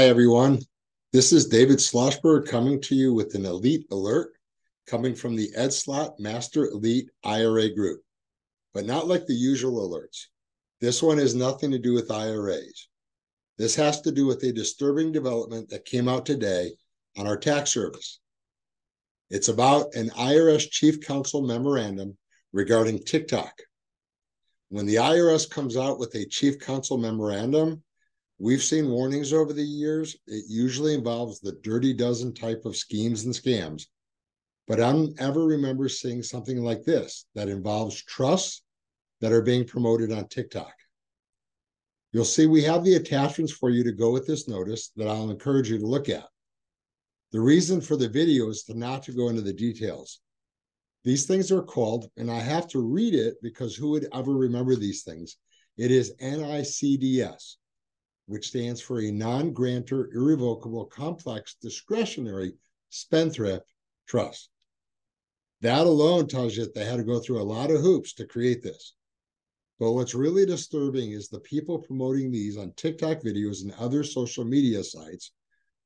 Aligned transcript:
Hi, 0.00 0.06
everyone. 0.06 0.60
This 1.12 1.30
is 1.30 1.46
David 1.46 1.76
Schlossberg 1.76 2.48
coming 2.48 2.80
to 2.80 2.94
you 2.94 3.12
with 3.12 3.34
an 3.34 3.44
elite 3.44 3.84
alert 3.90 4.32
coming 4.86 5.14
from 5.14 5.36
the 5.36 5.50
Ed 5.54 5.74
Slott 5.74 6.18
Master 6.18 6.68
Elite 6.68 7.10
IRA 7.22 7.68
group, 7.68 8.00
but 8.72 8.86
not 8.86 9.08
like 9.08 9.26
the 9.26 9.34
usual 9.34 9.86
alerts. 9.86 10.28
This 10.80 11.02
one 11.02 11.18
has 11.18 11.34
nothing 11.34 11.70
to 11.72 11.78
do 11.78 11.92
with 11.92 12.10
IRAs. 12.10 12.88
This 13.58 13.74
has 13.76 14.00
to 14.00 14.10
do 14.10 14.24
with 14.24 14.42
a 14.42 14.54
disturbing 14.54 15.12
development 15.12 15.68
that 15.68 15.84
came 15.84 16.08
out 16.08 16.24
today 16.24 16.72
on 17.18 17.26
our 17.26 17.36
tax 17.36 17.70
service. 17.70 18.20
It's 19.28 19.48
about 19.48 19.94
an 19.94 20.08
IRS 20.16 20.70
Chief 20.70 21.02
Counsel 21.02 21.42
memorandum 21.42 22.16
regarding 22.54 23.04
TikTok. 23.04 23.52
When 24.70 24.86
the 24.86 24.94
IRS 24.94 25.50
comes 25.50 25.76
out 25.76 25.98
with 25.98 26.14
a 26.14 26.24
Chief 26.24 26.58
Counsel 26.58 26.96
memorandum, 26.96 27.82
We've 28.42 28.62
seen 28.62 28.88
warnings 28.88 29.34
over 29.34 29.52
the 29.52 29.62
years. 29.62 30.16
It 30.26 30.46
usually 30.48 30.94
involves 30.94 31.40
the 31.40 31.58
dirty 31.62 31.92
dozen 31.92 32.32
type 32.32 32.64
of 32.64 32.74
schemes 32.74 33.26
and 33.26 33.34
scams. 33.34 33.82
But 34.66 34.80
I 34.80 34.92
don't 34.92 35.20
ever 35.20 35.44
remember 35.44 35.90
seeing 35.90 36.22
something 36.22 36.64
like 36.64 36.82
this 36.82 37.26
that 37.34 37.50
involves 37.50 38.02
trusts 38.02 38.62
that 39.20 39.32
are 39.32 39.42
being 39.42 39.66
promoted 39.66 40.10
on 40.10 40.26
TikTok. 40.26 40.72
You'll 42.12 42.24
see 42.24 42.46
we 42.46 42.62
have 42.62 42.82
the 42.82 42.94
attachments 42.94 43.52
for 43.52 43.68
you 43.68 43.84
to 43.84 43.92
go 43.92 44.10
with 44.10 44.26
this 44.26 44.48
notice 44.48 44.90
that 44.96 45.06
I'll 45.06 45.30
encourage 45.30 45.68
you 45.68 45.78
to 45.78 45.86
look 45.86 46.08
at. 46.08 46.26
The 47.32 47.40
reason 47.40 47.82
for 47.82 47.96
the 47.96 48.08
video 48.08 48.48
is 48.48 48.62
to 48.64 48.74
not 48.74 49.02
to 49.02 49.12
go 49.12 49.28
into 49.28 49.42
the 49.42 49.52
details. 49.52 50.20
These 51.04 51.26
things 51.26 51.52
are 51.52 51.62
called, 51.62 52.10
and 52.16 52.30
I 52.30 52.40
have 52.40 52.68
to 52.68 52.80
read 52.80 53.14
it 53.14 53.34
because 53.42 53.76
who 53.76 53.90
would 53.90 54.08
ever 54.14 54.32
remember 54.32 54.76
these 54.76 55.02
things? 55.02 55.36
It 55.76 55.90
is 55.90 56.14
NICDS, 56.22 57.56
which 58.30 58.46
stands 58.46 58.80
for 58.80 59.00
a 59.00 59.10
non 59.10 59.52
grantor 59.52 60.08
irrevocable 60.14 60.84
complex 60.84 61.56
discretionary 61.60 62.52
spendthrift 62.88 63.66
trust. 64.06 64.50
That 65.62 65.84
alone 65.84 66.28
tells 66.28 66.56
you 66.56 66.62
that 66.62 66.72
they 66.72 66.84
had 66.84 66.98
to 66.98 67.02
go 67.02 67.18
through 67.18 67.40
a 67.40 67.52
lot 67.56 67.72
of 67.72 67.80
hoops 67.80 68.12
to 68.14 68.26
create 68.26 68.62
this. 68.62 68.94
But 69.80 69.94
what's 69.94 70.14
really 70.14 70.46
disturbing 70.46 71.10
is 71.10 71.28
the 71.28 71.40
people 71.40 71.80
promoting 71.80 72.30
these 72.30 72.56
on 72.56 72.72
TikTok 72.74 73.18
videos 73.18 73.62
and 73.62 73.72
other 73.72 74.04
social 74.04 74.44
media 74.44 74.84
sites, 74.84 75.32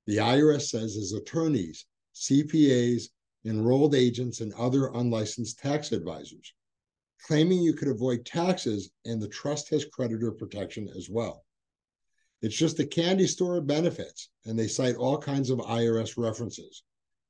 the 0.06 0.18
IRS 0.18 0.68
says 0.68 0.96
is 0.96 1.14
attorneys, 1.14 1.86
CPAs, 2.14 3.04
enrolled 3.46 3.94
agents, 3.94 4.42
and 4.42 4.52
other 4.52 4.88
unlicensed 4.88 5.60
tax 5.60 5.92
advisors, 5.92 6.52
claiming 7.26 7.62
you 7.62 7.72
could 7.72 7.88
avoid 7.88 8.26
taxes 8.26 8.90
and 9.06 9.22
the 9.22 9.28
trust 9.28 9.70
has 9.70 9.86
creditor 9.86 10.30
protection 10.30 10.90
as 10.94 11.08
well. 11.08 11.44
It's 12.44 12.54
just 12.54 12.78
a 12.78 12.86
candy 12.86 13.26
store 13.26 13.56
of 13.56 13.66
benefits, 13.66 14.28
and 14.44 14.58
they 14.58 14.68
cite 14.68 14.96
all 14.96 15.16
kinds 15.16 15.48
of 15.48 15.60
IRS 15.60 16.18
references, 16.18 16.82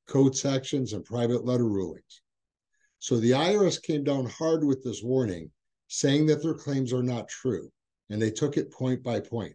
code 0.08 0.36
sections, 0.36 0.92
and 0.92 1.04
private 1.04 1.44
letter 1.44 1.68
rulings. 1.68 2.22
So 2.98 3.18
the 3.18 3.30
IRS 3.30 3.80
came 3.80 4.02
down 4.02 4.26
hard 4.26 4.64
with 4.64 4.82
this 4.82 5.04
warning, 5.04 5.52
saying 5.86 6.26
that 6.26 6.42
their 6.42 6.52
claims 6.52 6.92
are 6.92 7.04
not 7.04 7.28
true, 7.28 7.70
and 8.10 8.20
they 8.20 8.32
took 8.32 8.56
it 8.56 8.72
point 8.72 9.04
by 9.04 9.20
point. 9.20 9.54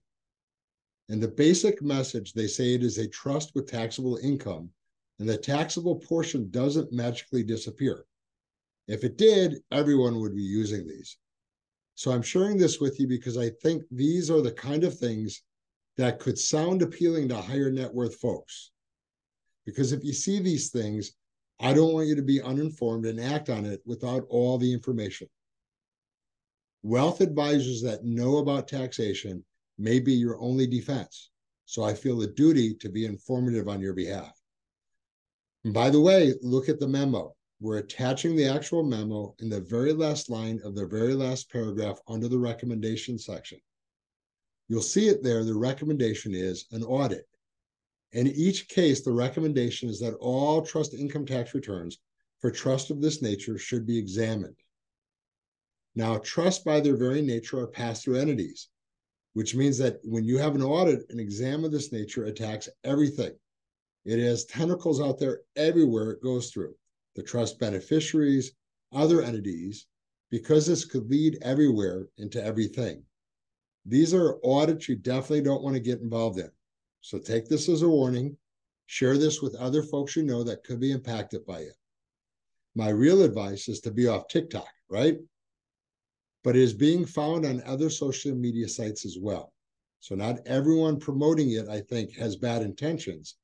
And 1.10 1.22
the 1.22 1.28
basic 1.28 1.82
message 1.82 2.32
they 2.32 2.48
say 2.48 2.74
it 2.74 2.82
is 2.82 2.98
a 2.98 3.10
trust 3.10 3.52
with 3.54 3.70
taxable 3.70 4.16
income, 4.16 4.70
and 5.20 5.28
the 5.28 5.38
taxable 5.38 5.98
portion 5.98 6.50
doesn't 6.52 6.94
magically 6.94 7.44
disappear. 7.44 8.06
If 8.88 9.04
it 9.04 9.18
did, 9.18 9.58
everyone 9.74 10.22
would 10.22 10.38
be 10.38 10.42
using 10.42 10.88
these. 10.88 11.18
So 11.96 12.12
I'm 12.12 12.22
sharing 12.22 12.58
this 12.58 12.80
with 12.80 12.98
you 12.98 13.10
because 13.10 13.38
I 13.38 13.50
think 13.62 13.84
these 13.92 14.32
are 14.32 14.42
the 14.42 14.54
kind 14.54 14.86
of 14.86 14.98
things 14.98 15.42
that 16.00 16.18
could 16.18 16.40
sound 16.40 16.82
appealing 16.82 17.28
to 17.28 17.36
higher 17.36 17.70
net 17.70 17.94
worth 17.94 18.16
folks. 18.22 18.72
Because 19.66 19.92
if 19.92 20.02
you 20.02 20.14
see 20.14 20.40
these 20.40 20.70
things, 20.70 21.12
I 21.60 21.74
don't 21.74 21.94
want 21.94 22.08
you 22.08 22.16
to 22.16 22.22
be 22.22 22.42
uninformed 22.42 23.06
and 23.06 23.20
act 23.20 23.50
on 23.50 23.66
it 23.66 23.82
without 23.86 24.26
all 24.30 24.58
the 24.58 24.72
information. 24.72 25.28
Wealth 26.84 27.20
advisors 27.20 27.82
that 27.82 28.06
know 28.06 28.38
about 28.38 28.70
taxation 28.70 29.44
may 29.78 30.00
be 30.00 30.14
your 30.14 30.40
only 30.40 30.66
defense. 30.68 31.32
So 31.66 31.84
I 31.84 31.94
feel 31.94 32.22
a 32.22 32.28
duty 32.28 32.76
to 32.76 32.88
be 32.88 33.06
informative 33.06 33.68
on 33.68 33.82
your 33.82 33.94
behalf. 33.94 34.32
And 35.66 35.74
by 35.74 35.90
the 35.90 36.00
way, 36.00 36.34
look 36.42 36.70
at 36.70 36.80
the 36.80 36.88
memo. 36.88 37.36
We're 37.60 37.80
attaching 37.80 38.38
the 38.38 38.48
actual 38.48 38.84
memo 38.84 39.36
in 39.40 39.50
the 39.50 39.60
very 39.60 39.92
last 39.92 40.30
line 40.30 40.62
of 40.64 40.76
the 40.76 40.88
very 40.88 41.14
last 41.14 41.52
paragraph 41.52 42.00
under 42.08 42.30
the 42.30 42.40
recommendation 42.40 43.20
section. 43.20 43.60
You'll 44.70 44.82
see 44.82 45.08
it 45.08 45.24
there. 45.24 45.44
The 45.44 45.56
recommendation 45.56 46.34
is 46.34 46.66
an 46.72 46.84
audit. 46.84 47.28
In 48.14 48.28
each 48.28 48.68
case, 48.70 49.02
the 49.02 49.12
recommendation 49.12 49.90
is 49.90 50.00
that 50.00 50.16
all 50.16 50.62
trust 50.62 50.94
income 50.94 51.26
tax 51.26 51.54
returns 51.54 51.98
for 52.40 52.52
trust 52.52 52.92
of 52.92 53.02
this 53.02 53.22
nature 53.22 53.58
should 53.58 53.86
be 53.86 53.98
examined. 53.98 54.56
Now, 55.96 56.20
trusts 56.20 56.64
by 56.64 56.80
their 56.80 56.96
very 56.96 57.22
nature 57.22 57.60
are 57.60 57.68
pass 57.68 58.04
through 58.04 58.20
entities, 58.20 58.70
which 59.34 59.56
means 59.56 59.78
that 59.80 60.00
when 60.04 60.24
you 60.24 60.38
have 60.38 60.56
an 60.56 60.62
audit, 60.64 61.10
an 61.10 61.20
exam 61.20 61.66
of 61.66 61.72
this 61.72 61.92
nature 61.92 62.26
attacks 62.26 62.70
everything. 62.84 63.34
It 64.06 64.20
has 64.20 64.46
tentacles 64.46 65.02
out 65.02 65.20
there 65.20 65.42
everywhere 65.56 66.12
it 66.12 66.24
goes 66.24 66.52
through 66.52 66.76
the 67.16 67.24
trust 67.24 67.60
beneficiaries, 67.60 68.54
other 68.94 69.22
entities, 69.22 69.88
because 70.30 70.66
this 70.66 70.86
could 70.86 71.10
lead 71.10 71.38
everywhere 71.42 72.08
into 72.18 72.42
everything. 72.42 73.04
These 73.86 74.14
are 74.14 74.38
audits 74.44 74.90
you 74.90 74.96
definitely 74.96 75.42
don't 75.42 75.64
want 75.64 75.76
to 75.76 75.82
get 75.82 76.02
involved 76.02 76.40
in. 76.40 76.52
So 77.02 77.18
take 77.18 77.48
this 77.48 77.70
as 77.70 77.82
a 77.82 77.90
warning. 77.90 78.38
Share 78.88 79.18
this 79.18 79.42
with 79.42 79.56
other 79.56 79.84
folks 79.84 80.16
you 80.16 80.24
know 80.24 80.44
that 80.44 80.64
could 80.64 80.80
be 80.80 80.92
impacted 80.92 81.46
by 81.46 81.60
it. 81.60 81.76
My 82.76 82.90
real 82.90 83.24
advice 83.24 83.68
is 83.68 83.80
to 83.82 83.92
be 83.92 84.08
off 84.08 84.28
TikTok, 84.28 84.68
right? 84.90 85.18
But 86.44 86.56
it 86.56 86.62
is 86.62 86.74
being 86.74 87.06
found 87.06 87.46
on 87.46 87.62
other 87.66 87.90
social 87.90 88.36
media 88.36 88.68
sites 88.68 89.06
as 89.06 89.18
well. 89.20 89.54
So 90.00 90.16
not 90.16 90.40
everyone 90.46 91.00
promoting 91.00 91.52
it, 91.52 91.68
I 91.68 91.82
think, 91.82 92.16
has 92.16 92.36
bad 92.36 92.62
intentions, 92.62 93.36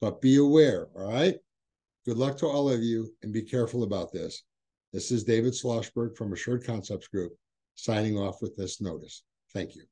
but 0.00 0.20
be 0.20 0.36
aware, 0.36 0.88
all 0.96 1.10
right? 1.10 1.36
Good 2.06 2.16
luck 2.16 2.38
to 2.38 2.46
all 2.46 2.70
of 2.70 2.82
you 2.82 3.12
and 3.22 3.32
be 3.32 3.42
careful 3.42 3.82
about 3.82 4.12
this. 4.12 4.42
This 4.92 5.10
is 5.10 5.24
David 5.24 5.52
Schlossberg 5.52 6.16
from 6.16 6.32
Assured 6.32 6.64
Concepts 6.64 7.08
Group 7.08 7.32
signing 7.74 8.18
off 8.18 8.42
with 8.42 8.56
this 8.56 8.80
notice. 8.80 9.22
Thank 9.52 9.76
you. 9.76 9.84